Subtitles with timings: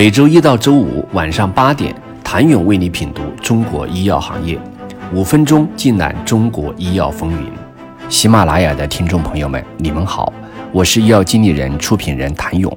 [0.00, 4.58] 每周一到周五晚上八点，谭勇为你品读中国医药行业，
[5.12, 7.52] 五分钟尽览中国医药风云。
[8.08, 10.32] 喜马拉雅的听众朋友们，你们好，
[10.72, 12.74] 我是医药经理人、出品人谭勇。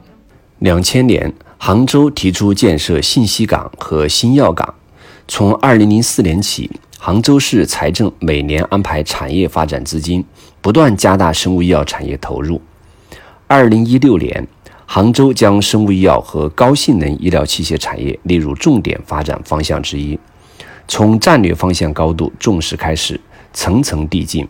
[0.59, 4.73] 两千年，杭州提出建设信息港和新药港。
[5.25, 6.69] 从二零零四年起，
[6.99, 10.25] 杭州市财政每年安排产业发展资金，
[10.59, 12.62] 不断加大生物医药产业投入。
[13.48, 14.45] 二零一六年，
[14.93, 20.15] 杭州将生物医药和高性能医疗器械产业列入重点发展方向之一，
[20.88, 23.20] 从战略方向高度重视开始，
[23.53, 24.48] 层层递进。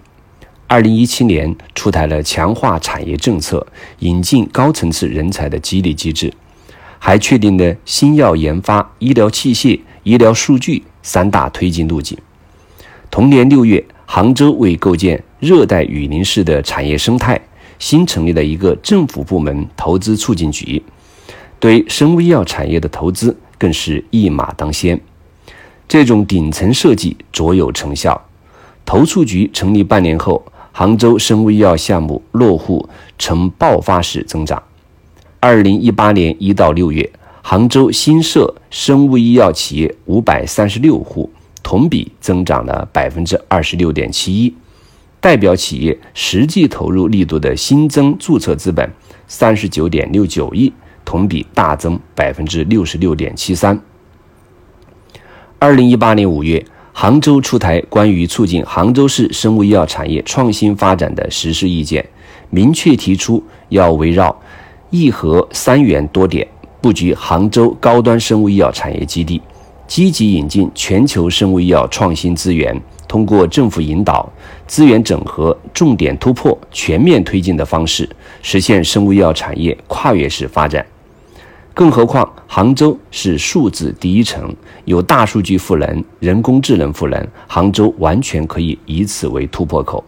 [0.67, 3.65] 二零一七年出台了强化产业政策、
[3.99, 6.33] 引进高层次人才的激励机制，
[6.99, 12.17] 还确定了新药研发、医疗器械、医疗数据三大推进路径。
[13.09, 17.39] 同年六月，杭州为构建热带雨林式的产业生态，
[17.83, 20.81] 新成立的一个政府部门投资促进局，
[21.59, 24.97] 对生物医药产业的投资更是一马当先。
[25.85, 28.29] 这种顶层设计卓有成效。
[28.85, 32.87] 投促局成立半年后，杭州生物医药项目落户
[33.19, 34.63] 呈爆发式增长。
[35.41, 41.29] 二零一八年一到六月，杭州新设生物医药企业五百三十六户。
[41.61, 44.53] 同比增长了百分之二十六点七一，
[45.23, 48.91] 代表企业实际投入力度的新增注册资本
[49.25, 50.73] 三十九点六九亿，
[51.05, 53.79] 同比大增百分之六十六点七三。
[55.59, 62.05] 二零一八年五月，杭州出台关于促进杭州市生物医药产业创新发展的实施意见，
[62.49, 64.37] 明确提出要围绕
[64.89, 66.45] 一核三元多点
[66.81, 69.41] 布局杭州高端生物医药产业基地。
[69.93, 72.75] 积极引进全球生物医药创新资源，
[73.07, 74.27] 通过政府引导、
[74.65, 78.09] 资源整合、重点突破、全面推进的方式，
[78.41, 80.83] 实现生物医药产业跨越式发展。
[81.75, 84.51] 更何况，杭州是数字第一城，
[84.85, 90.03] 有大数据赋能、人工智能赋能，杭州完全可以以此为突破口。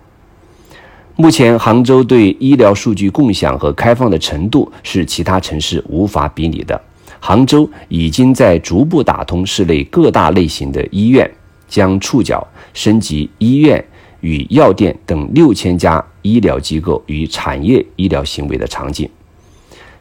[1.16, 6.81] 目前，杭州对医疗数据共享和开放的程度是其他城市无法比拟的。
[7.19, 11.29] 杭州已经在逐步打通市内各大类型的医院，
[11.67, 13.83] 将触角升级医院
[14.21, 19.09] 与药店等六千家医疗机构与产业医疗行为的场景。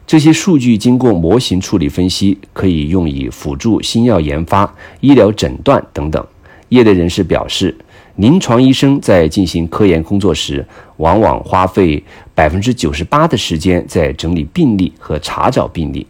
[0.07, 6.23] 这些数据经过模型处理分析，可以用以辅助新药研发、医疗诊断等等。
[6.69, 7.75] 业内人士表示，
[8.17, 10.63] 临床医生在进行科研工作时，
[10.97, 12.03] 往往花费
[12.35, 16.05] 百分之九十八的时间在整理病例和查找病例。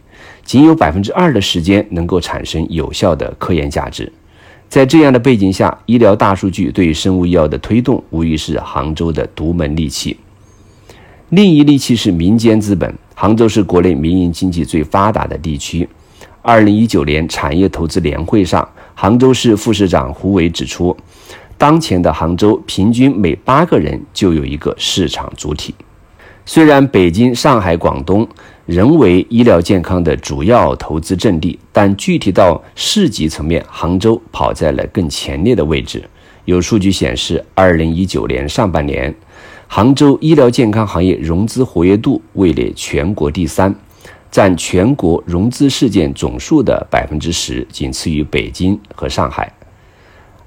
[0.46, 4.10] 仅有百分之二的时间能够产生有效的科研价值。
[4.68, 10.16] 在这样的背景下，医疗大数据对生物医药的推动无疑是杭州的独门利器。
[11.30, 12.94] 另一利器是民间资本。
[13.18, 15.88] 杭州是国内民营经济最发达的地区。
[16.42, 20.94] 二零一九年产业投资年会上，杭州市副市长胡伟指出，
[21.56, 25.74] 当前的杭州平均每八个人就有一个市场主体。
[26.48, 28.26] 虽然北京、上海、广东
[28.66, 36.08] 仍为医疗健康的主要投资阵地，但具体到市级层面，杭州跑在了更前列的位置。
[36.44, 39.12] 有数据显示，二零一九年上半年，
[39.66, 43.74] 杭州医疗健康行业融资活跃度位列全国第三，
[44.30, 49.52] 占全国融资事件总数的百分之十，仅次于北京和上海。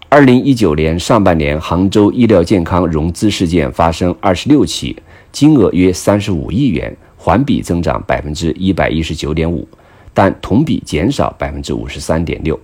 [0.07, 4.95] 二零一九年上半年，杭州医疗健康融资事件发生二十六起。
[5.31, 9.67] 金额约三十五亿元，环比增长百分之一百一十九点五，
[10.13, 12.59] 但同比减少百分之五十三点六。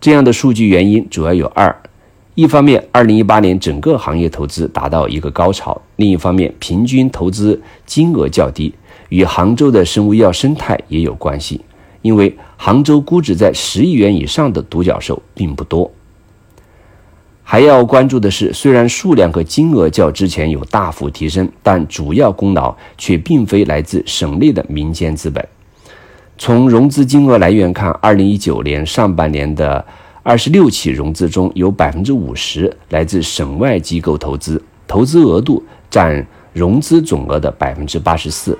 [0.00, 1.74] 这样的数据原因主要有二：
[2.34, 8.72] 一方面，二零一八年整个行业投资达到一个高潮；另一方面，平均投资金额较低，
[9.08, 11.60] 与杭州的生物医药生态也有关系。
[12.00, 15.90] 因为杭州估值在十亿元以上的独角兽并不多。
[17.50, 25.42] 还要关注的是，虽然数量和金额较之前有大幅提升，但主要功劳却并非来自省内的民间资本。
[26.36, 29.82] 从融资金额来源看，二零一九年上半年的
[30.22, 38.52] 二十六起融资中有百分之五十来自省外机构投资，投资额度占融资总额的百分之八十四；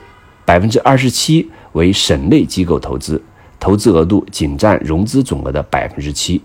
[0.46, 3.22] 百分之二十七为省内机构投资，
[3.60, 6.40] 投资额度仅占融资总额的百分之七。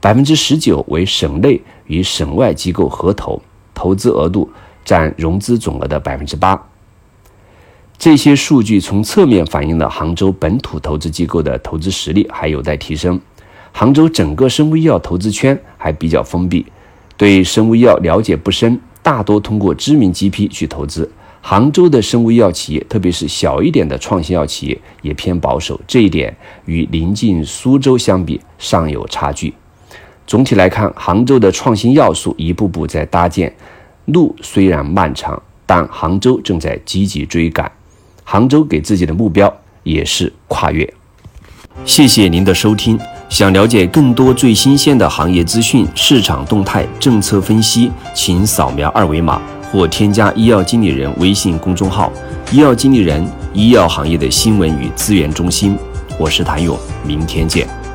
[0.00, 3.40] 百分之十九为省内与省外机构合投，
[3.74, 4.48] 投资额度
[4.84, 6.60] 占融资总额的百分之八。
[7.98, 13.18] 这些数据从侧面反映了杭州本土投资机构的投资实力还有待提升。
[13.72, 16.64] 杭州整个生物医药投资圈还比较封闭，
[17.16, 21.10] 对生物医药了解不深，大多通过知名 GP 去投资。
[21.40, 29.54] 杭州的生物医药企业，特别是小一点的创新药企业，也偏保守，这一点与临近苏州相比尚有差距。
[30.26, 33.54] 总体来看，杭州的创新要素一步步在搭建，
[34.06, 37.70] 路虽然漫长，但杭州正在积极追赶。
[38.24, 39.52] 杭州给自己的目标
[39.84, 40.92] 也是跨越。
[41.84, 42.98] 谢谢您的收听。
[43.28, 49.40] 想了解更多最新鲜的行业资讯、市场动态、政策分析，请扫描二维码。
[49.72, 52.10] 或添加医药经理人微信公众号
[52.52, 55.76] “医药经理人”，医药行业的新闻与资源中心。
[56.18, 57.85] 我是谭勇，明天见。